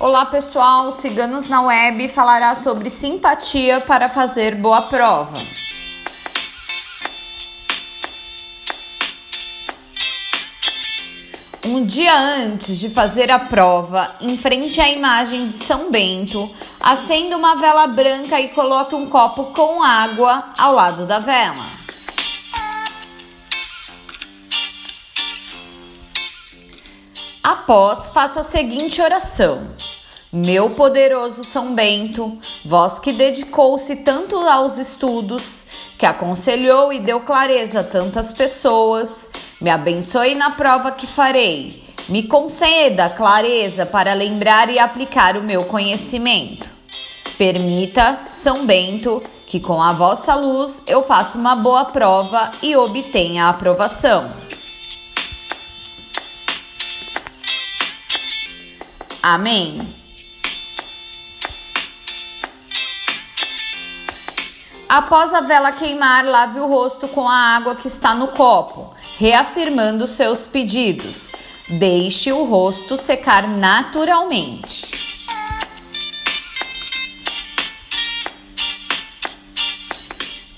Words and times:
Olá 0.00 0.24
pessoal, 0.24 0.92
Ciganos 0.92 1.50
na 1.50 1.60
Web 1.60 2.08
falará 2.08 2.56
sobre 2.56 2.88
simpatia 2.88 3.82
para 3.82 4.08
fazer 4.08 4.54
boa 4.54 4.80
prova. 4.80 5.34
Um 11.66 11.84
dia 11.84 12.18
antes 12.18 12.78
de 12.78 12.88
fazer 12.88 13.30
a 13.30 13.40
prova, 13.40 14.16
em 14.22 14.38
frente 14.38 14.80
à 14.80 14.88
imagem 14.88 15.48
de 15.48 15.52
São 15.52 15.90
Bento, 15.90 16.50
acenda 16.80 17.36
uma 17.36 17.56
vela 17.56 17.86
branca 17.86 18.40
e 18.40 18.48
coloque 18.48 18.94
um 18.94 19.06
copo 19.06 19.52
com 19.52 19.82
água 19.82 20.46
ao 20.56 20.72
lado 20.72 21.04
da 21.04 21.18
vela. 21.18 21.80
Após, 27.44 28.08
faça 28.10 28.40
a 28.40 28.44
seguinte 28.44 29.02
oração: 29.02 29.66
Meu 30.32 30.70
poderoso 30.70 31.42
São 31.42 31.74
Bento, 31.74 32.38
vós 32.64 33.00
que 33.00 33.12
dedicou-se 33.12 33.96
tanto 33.96 34.36
aos 34.36 34.78
estudos, 34.78 35.64
que 35.98 36.06
aconselhou 36.06 36.92
e 36.92 37.00
deu 37.00 37.18
clareza 37.22 37.80
a 37.80 37.84
tantas 37.84 38.30
pessoas, 38.30 39.26
me 39.60 39.68
abençoe 39.68 40.36
na 40.36 40.52
prova 40.52 40.92
que 40.92 41.04
farei. 41.04 41.84
Me 42.08 42.22
conceda 42.22 43.10
clareza 43.10 43.84
para 43.84 44.14
lembrar 44.14 44.70
e 44.70 44.78
aplicar 44.78 45.36
o 45.36 45.42
meu 45.42 45.64
conhecimento. 45.64 46.70
Permita, 47.36 48.20
São 48.28 48.64
Bento, 48.66 49.20
que 49.48 49.58
com 49.58 49.82
a 49.82 49.92
vossa 49.92 50.36
luz 50.36 50.80
eu 50.86 51.02
faça 51.02 51.36
uma 51.36 51.56
boa 51.56 51.86
prova 51.86 52.52
e 52.62 52.76
obtenha 52.76 53.46
a 53.46 53.48
aprovação. 53.48 54.30
Amém. 59.20 59.99
Após 64.90 65.32
a 65.32 65.40
vela 65.40 65.70
queimar, 65.70 66.24
lave 66.24 66.58
o 66.58 66.66
rosto 66.66 67.06
com 67.06 67.28
a 67.28 67.54
água 67.54 67.76
que 67.76 67.86
está 67.86 68.12
no 68.12 68.26
copo 68.26 68.92
reafirmando 69.20 70.04
seus 70.08 70.46
pedidos. 70.46 71.30
Deixe 71.68 72.32
o 72.32 72.42
rosto 72.42 72.96
secar 72.96 73.46
naturalmente. 73.46 74.90